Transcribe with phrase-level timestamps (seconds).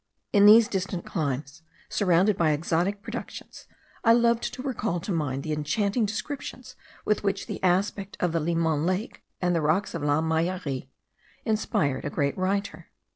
[0.33, 3.67] In these distant climes surrounded by exotic productions,
[4.03, 8.39] I loved to recall to mind the enchanting descriptions with which the aspect of the
[8.39, 10.89] Leman lake and the rocks of La Meillerie
[11.45, 12.87] inspired a great writer.